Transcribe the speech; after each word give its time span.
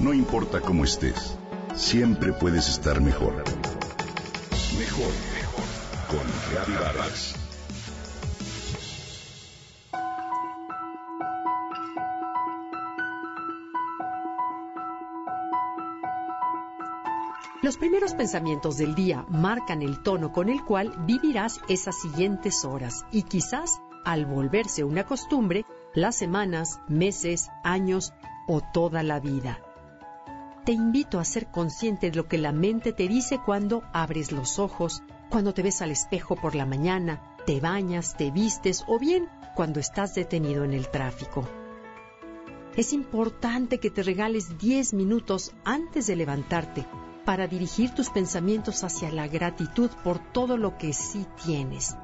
No 0.00 0.14
importa 0.14 0.62
cómo 0.62 0.84
estés, 0.84 1.36
siempre 1.74 2.32
puedes 2.32 2.70
estar 2.70 3.02
mejor. 3.02 3.44
Mejor, 4.78 5.12
mejor. 5.34 5.64
Con 6.08 6.26
Reavivadas. 6.50 7.34
Los 17.60 17.76
primeros 17.76 18.14
pensamientos 18.14 18.78
del 18.78 18.94
día 18.94 19.26
marcan 19.28 19.82
el 19.82 20.02
tono 20.02 20.32
con 20.32 20.48
el 20.48 20.64
cual 20.64 20.94
vivirás 21.04 21.60
esas 21.68 22.00
siguientes 22.00 22.64
horas 22.64 23.04
y 23.12 23.24
quizás, 23.24 23.82
al 24.06 24.24
volverse 24.24 24.82
una 24.82 25.04
costumbre, 25.04 25.66
las 25.92 26.16
semanas, 26.16 26.80
meses, 26.88 27.50
años 27.64 28.14
o 28.48 28.62
toda 28.72 29.02
la 29.02 29.20
vida. 29.20 29.58
Te 30.64 30.72
invito 30.72 31.18
a 31.18 31.24
ser 31.24 31.46
consciente 31.46 32.10
de 32.10 32.16
lo 32.16 32.28
que 32.28 32.36
la 32.36 32.52
mente 32.52 32.92
te 32.92 33.08
dice 33.08 33.40
cuando 33.44 33.82
abres 33.92 34.30
los 34.30 34.58
ojos, 34.58 35.02
cuando 35.30 35.54
te 35.54 35.62
ves 35.62 35.80
al 35.80 35.90
espejo 35.90 36.36
por 36.36 36.54
la 36.54 36.66
mañana, 36.66 37.34
te 37.46 37.60
bañas, 37.60 38.14
te 38.16 38.30
vistes 38.30 38.84
o 38.86 38.98
bien 38.98 39.26
cuando 39.54 39.80
estás 39.80 40.14
detenido 40.14 40.64
en 40.64 40.74
el 40.74 40.88
tráfico. 40.88 41.48
Es 42.76 42.92
importante 42.92 43.78
que 43.78 43.90
te 43.90 44.02
regales 44.02 44.58
10 44.58 44.92
minutos 44.94 45.52
antes 45.64 46.06
de 46.06 46.16
levantarte 46.16 46.86
para 47.24 47.46
dirigir 47.46 47.94
tus 47.94 48.10
pensamientos 48.10 48.84
hacia 48.84 49.10
la 49.10 49.28
gratitud 49.28 49.90
por 50.04 50.18
todo 50.18 50.58
lo 50.58 50.76
que 50.76 50.92
sí 50.92 51.26
tienes. 51.44 51.96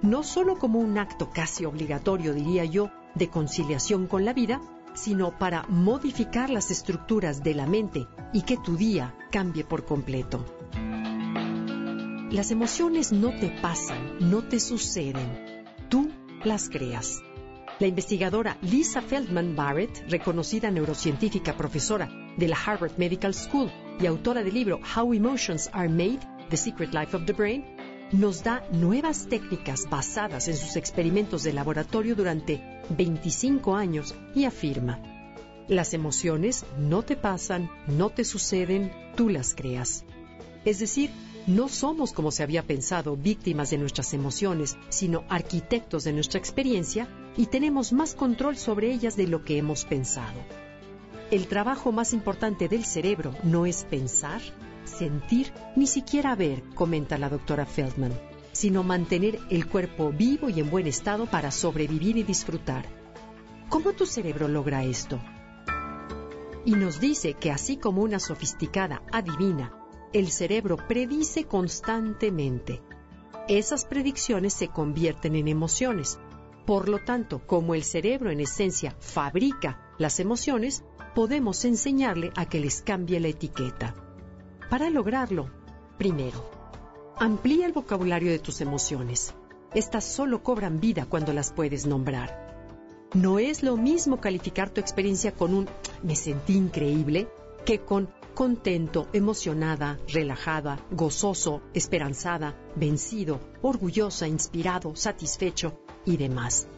No 0.00 0.22
solo 0.22 0.58
como 0.58 0.78
un 0.78 0.96
acto 0.96 1.30
casi 1.30 1.66
obligatorio, 1.66 2.32
diría 2.32 2.64
yo, 2.64 2.90
de 3.14 3.28
conciliación 3.28 4.06
con 4.06 4.24
la 4.24 4.32
vida, 4.32 4.60
sino 4.94 5.38
para 5.38 5.64
modificar 5.68 6.50
las 6.50 6.70
estructuras 6.70 7.42
de 7.42 7.54
la 7.54 7.66
mente 7.66 8.06
y 8.32 8.42
que 8.42 8.56
tu 8.56 8.76
día 8.76 9.14
cambie 9.30 9.64
por 9.64 9.84
completo. 9.84 10.44
Las 12.30 12.50
emociones 12.50 13.12
no 13.12 13.30
te 13.30 13.48
pasan, 13.60 14.18
no 14.20 14.42
te 14.42 14.60
suceden, 14.60 15.64
tú 15.88 16.10
las 16.44 16.68
creas. 16.68 17.20
La 17.80 17.86
investigadora 17.86 18.58
Lisa 18.60 19.00
Feldman 19.00 19.56
Barrett, 19.56 20.04
reconocida 20.08 20.70
neurocientífica 20.70 21.56
profesora 21.56 22.08
de 22.36 22.46
la 22.46 22.56
Harvard 22.56 22.98
Medical 22.98 23.34
School 23.34 23.70
y 23.98 24.06
autora 24.06 24.42
del 24.44 24.54
libro 24.54 24.80
How 24.96 25.12
Emotions 25.12 25.70
Are 25.72 25.88
Made, 25.88 26.20
The 26.50 26.56
Secret 26.56 26.92
Life 26.92 27.16
of 27.16 27.24
the 27.24 27.32
Brain, 27.32 27.64
nos 28.12 28.42
da 28.42 28.62
nuevas 28.72 29.28
técnicas 29.28 29.88
basadas 29.88 30.48
en 30.48 30.56
sus 30.56 30.76
experimentos 30.76 31.42
de 31.42 31.52
laboratorio 31.52 32.14
durante 32.14 32.79
25 32.90 33.74
años 33.74 34.14
y 34.34 34.44
afirma, 34.44 34.98
las 35.68 35.94
emociones 35.94 36.64
no 36.78 37.02
te 37.02 37.16
pasan, 37.16 37.70
no 37.86 38.10
te 38.10 38.24
suceden, 38.24 38.92
tú 39.16 39.28
las 39.28 39.54
creas. 39.54 40.04
Es 40.64 40.80
decir, 40.80 41.10
no 41.46 41.68
somos, 41.68 42.12
como 42.12 42.30
se 42.32 42.42
había 42.42 42.64
pensado, 42.64 43.16
víctimas 43.16 43.70
de 43.70 43.78
nuestras 43.78 44.12
emociones, 44.12 44.76
sino 44.88 45.24
arquitectos 45.28 46.04
de 46.04 46.12
nuestra 46.12 46.38
experiencia 46.38 47.08
y 47.36 47.46
tenemos 47.46 47.92
más 47.92 48.14
control 48.14 48.56
sobre 48.56 48.92
ellas 48.92 49.16
de 49.16 49.28
lo 49.28 49.44
que 49.44 49.58
hemos 49.58 49.84
pensado. 49.84 50.40
El 51.30 51.46
trabajo 51.46 51.92
más 51.92 52.12
importante 52.12 52.68
del 52.68 52.84
cerebro 52.84 53.32
no 53.44 53.64
es 53.64 53.84
pensar, 53.84 54.42
sentir, 54.84 55.52
ni 55.76 55.86
siquiera 55.86 56.34
ver, 56.34 56.64
comenta 56.74 57.16
la 57.16 57.28
doctora 57.28 57.64
Feldman, 57.64 58.12
sino 58.52 58.82
mantener 58.82 59.38
el 59.50 59.66
cuerpo 59.66 60.10
vivo 60.10 60.48
y 60.48 60.60
en 60.60 60.70
buen 60.70 60.86
estado 60.86 61.26
para 61.26 61.50
sobrevivir 61.50 62.16
y 62.16 62.22
disfrutar. 62.22 62.86
¿Cómo 63.68 63.92
tu 63.92 64.06
cerebro 64.06 64.48
logra 64.48 64.84
esto? 64.84 65.20
Y 66.64 66.72
nos 66.72 67.00
dice 67.00 67.34
que 67.34 67.50
así 67.50 67.76
como 67.76 68.02
una 68.02 68.18
sofisticada 68.18 69.02
adivina, 69.12 69.72
el 70.12 70.30
cerebro 70.30 70.76
predice 70.76 71.44
constantemente. 71.44 72.82
Esas 73.48 73.84
predicciones 73.84 74.54
se 74.54 74.68
convierten 74.68 75.36
en 75.36 75.48
emociones. 75.48 76.18
Por 76.66 76.88
lo 76.88 76.98
tanto, 76.98 77.46
como 77.46 77.74
el 77.74 77.84
cerebro 77.84 78.30
en 78.30 78.40
esencia 78.40 78.96
fabrica 78.98 79.80
las 79.98 80.20
emociones, 80.20 80.84
podemos 81.14 81.64
enseñarle 81.64 82.32
a 82.36 82.46
que 82.46 82.60
les 82.60 82.82
cambie 82.82 83.20
la 83.20 83.28
etiqueta. 83.28 83.94
Para 84.68 84.90
lograrlo, 84.90 85.50
primero, 85.96 86.59
amplía 87.20 87.66
el 87.66 87.72
vocabulario 87.72 88.30
de 88.30 88.38
tus 88.38 88.62
emociones. 88.62 89.34
Estas 89.74 90.04
solo 90.04 90.42
cobran 90.42 90.80
vida 90.80 91.04
cuando 91.04 91.34
las 91.34 91.52
puedes 91.52 91.84
nombrar. 91.84 92.48
No 93.12 93.38
es 93.38 93.62
lo 93.62 93.76
mismo 93.76 94.22
calificar 94.22 94.70
tu 94.70 94.80
experiencia 94.80 95.32
con 95.32 95.52
un 95.54 95.68
me 96.02 96.16
sentí 96.16 96.56
increíble 96.56 97.28
que 97.66 97.80
con 97.80 98.08
contento, 98.34 99.06
emocionada, 99.12 99.98
relajada, 100.08 100.80
gozoso, 100.90 101.60
esperanzada, 101.74 102.56
vencido, 102.74 103.38
orgullosa, 103.60 104.26
inspirado, 104.26 104.96
satisfecho 104.96 105.78
y 106.06 106.16
demás. 106.16 106.68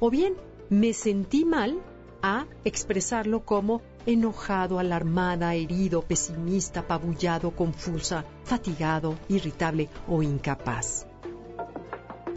O 0.00 0.10
bien, 0.10 0.34
me 0.70 0.92
sentí 0.92 1.44
mal 1.44 1.80
a 2.20 2.46
expresarlo 2.64 3.44
como 3.44 3.80
enojado, 4.08 4.78
alarmada, 4.78 5.54
herido, 5.54 6.00
pesimista, 6.00 6.80
apabullado, 6.80 7.50
confusa, 7.50 8.24
fatigado, 8.42 9.18
irritable 9.28 9.90
o 10.08 10.22
incapaz. 10.22 11.06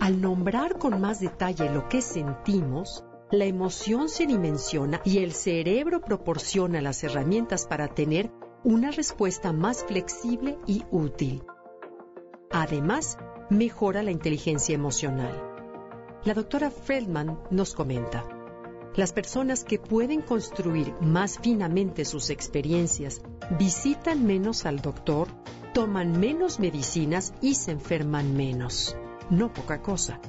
Al 0.02 0.20
nombrar 0.20 0.78
con 0.78 1.00
más 1.00 1.22
detalle 1.22 1.70
lo 1.70 1.88
que 1.88 2.02
sentimos, 2.02 3.06
la 3.32 3.46
emoción 3.46 4.10
se 4.10 4.26
dimensiona 4.26 5.00
y 5.06 5.20
el 5.20 5.32
cerebro 5.32 6.02
proporciona 6.02 6.82
las 6.82 7.06
herramientas 7.06 7.66
para 7.68 7.88
tener 7.88 8.30
una 8.66 8.92
respuesta 8.92 9.54
más 9.54 9.86
flexible 9.86 10.58
y 10.68 10.84
útil. 10.92 11.42
Además, 12.52 13.18
mejora 13.50 14.04
la 14.04 14.12
inteligencia 14.12 14.76
emocional. 14.76 15.42
La 16.26 16.34
doctora 16.34 16.70
Feldman 16.70 17.40
nos 17.50 17.74
comenta. 17.74 18.41
Las 18.96 19.14
personas 19.14 19.64
que 19.64 19.80
pueden 19.80 20.22
construir 20.22 20.94
más 21.00 21.40
finamente 21.40 22.04
sus 22.04 22.30
experiencias 22.30 23.22
visitan 23.58 24.26
menos 24.26 24.66
al 24.66 24.82
doctor, 24.82 25.30
toman 25.74 26.20
menos 26.20 26.60
medicinas 26.60 27.34
y 27.42 27.56
se 27.56 27.72
enferman 27.72 28.36
menos. 28.36 28.98
No 29.30 29.54
poca 29.54 29.82
cosa. 29.82 30.20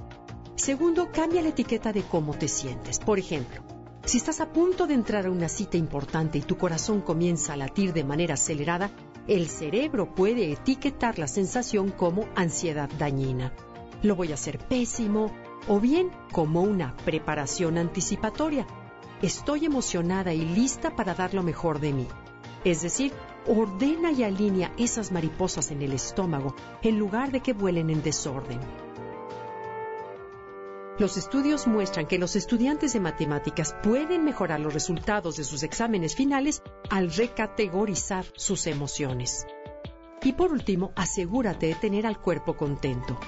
Segundo, 0.55 1.11
cambia 1.11 1.43
la 1.43 1.49
etiqueta 1.49 1.93
de 1.93 2.03
cómo 2.03 2.35
te 2.35 2.47
sientes. 2.47 3.01
Por 3.01 3.19
ejemplo, 3.19 3.63
si 4.05 4.19
estás 4.19 4.41
a 4.41 4.53
punto 4.53 4.87
de 4.87 4.95
entrar 4.95 5.27
a 5.27 5.31
una 5.31 5.49
cita 5.49 5.77
importante 5.77 6.39
y 6.39 6.43
tu 6.43 6.57
corazón 6.57 7.01
comienza 7.01 7.55
a 7.55 7.57
latir 7.57 7.93
de 7.93 8.05
manera 8.05 8.35
acelerada, 8.35 8.93
el 9.27 9.49
cerebro 9.49 10.15
puede 10.15 10.53
etiquetar 10.53 11.19
la 11.19 11.27
sensación 11.27 11.91
como 11.91 12.29
ansiedad 12.37 12.89
dañina. 12.97 13.53
Lo 14.03 14.15
voy 14.15 14.31
a 14.31 14.35
hacer 14.35 14.59
pésimo, 14.59 15.33
o 15.69 15.81
bien 15.81 16.11
como 16.33 16.63
una 16.63 16.97
preparación 16.99 17.79
anticipatoria. 17.79 18.67
Estoy 19.21 19.67
emocionada 19.67 20.33
y 20.33 20.45
lista 20.45 20.97
para 20.97 21.15
dar 21.15 21.35
lo 21.35 21.43
mejor 21.43 21.81
de 21.81 21.93
mí. 21.93 22.09
Es 22.65 22.83
decir, 22.83 23.13
ordena 23.47 24.13
y 24.13 24.23
alinea 24.23 24.73
esas 24.77 25.13
mariposas 25.13 25.71
en 25.71 25.83
el 25.83 25.93
estómago 25.93 26.55
en 26.83 26.99
lugar 26.99 27.33
de 27.33 27.41
que 27.41 27.53
vuelen 27.53 27.91
en 27.91 28.03
desorden. 28.03 28.61
Los 30.99 31.17
estudios 31.17 31.67
muestran 31.67 32.07
que 32.07 32.19
los 32.19 32.37
estudiantes 32.37 32.93
de 32.93 33.01
matemáticas 33.01 33.75
pueden 33.83 34.25
mejorar 34.25 34.61
los 34.61 34.75
resultados 34.75 35.37
de 35.37 35.45
sus 35.45 35.63
exámenes 35.63 36.15
finales 36.15 36.63
al 36.91 37.13
recategorizar 37.13 38.27
sus 38.37 38.67
emociones. 38.67 39.47
Y 40.23 40.35
por 40.35 40.53
último, 40.53 40.93
asegúrate 40.95 41.67
de 41.67 41.75
tener 41.75 42.07
al 42.07 42.21
cuerpo 42.21 42.57
contento. 42.57 43.19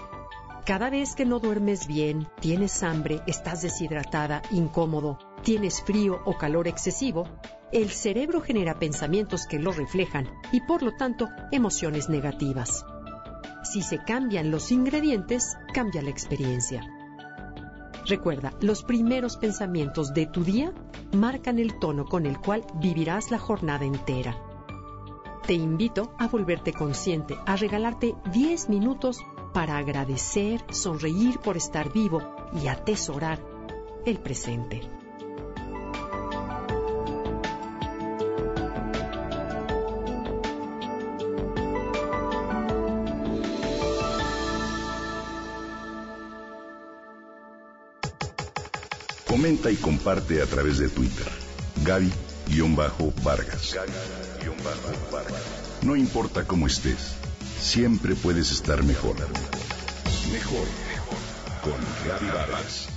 Cada 0.65 0.89
vez 0.89 1.15
que 1.15 1.27
no 1.27 1.41
duermes 1.41 1.87
bien, 1.87 2.27
tienes 2.41 2.83
hambre, 2.83 3.21
estás 3.27 3.61
deshidratada, 3.61 4.41
incómodo, 4.51 5.19
tienes 5.43 5.83
frío 5.83 6.23
o 6.25 6.39
calor 6.39 6.69
excesivo, 6.69 7.29
el 7.71 7.91
cerebro 7.91 8.41
genera 8.41 8.79
pensamientos 8.79 9.47
que 9.47 9.59
lo 9.59 9.73
reflejan 9.73 10.27
y 10.53 10.63
por 10.63 10.83
lo 10.83 10.93
tanto 10.93 11.29
emociones 11.53 12.09
negativas. 12.09 12.87
Si 13.63 13.83
se 13.83 13.99
cambian 13.99 14.51
los 14.51 14.73
ingredientes, 14.73 15.55
cambia 15.75 16.01
la 16.01 16.09
experiencia. 16.09 16.89
Recuerda, 18.07 18.55
los 18.63 18.85
primeros 18.85 19.37
pensamientos 19.37 20.15
de 20.15 20.25
tu 20.25 20.45
día 20.45 20.73
marcan 21.13 21.59
el 21.59 21.79
tono 21.79 22.07
con 22.07 22.25
el 22.25 22.41
cual 22.41 22.65
vivirás 22.77 23.31
la 23.31 23.39
jornada 23.39 23.85
entera. 23.85 24.35
Te 25.47 25.53
invito 25.53 26.15
a 26.19 26.27
volverte 26.27 26.73
consciente, 26.73 27.37
a 27.45 27.57
regalarte 27.57 28.15
10 28.33 28.71
minutos 28.71 29.19
para 29.55 29.79
agradecer, 29.79 30.61
sonreír 30.71 31.39
por 31.39 31.57
estar 31.57 31.93
vivo 31.93 32.21
y 32.61 32.67
atesorar 32.67 33.39
el 34.05 34.19
presente. 34.19 34.83
Comenta 49.29 49.71
y 49.71 49.77
comparte 49.77 50.43
a 50.43 50.47
través 50.47 50.79
de 50.79 50.89
Twitter. 50.89 51.27
Gaby 51.85 52.13
Gaby-Vargas. 52.49 53.77
No 55.83 55.97
importa 55.97 56.45
cómo 56.45 56.67
estés, 56.67 57.17
siempre 57.65 58.15
puedes 58.15 58.53
estar 58.53 58.85
mejor. 58.85 59.17
Mejor, 60.31 60.67
mejor. 60.93 61.19
Con 61.63 62.31
Vargas. 62.31 62.94